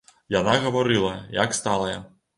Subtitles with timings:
[0.35, 1.11] Яна гаварыла,
[1.43, 1.97] як сталая.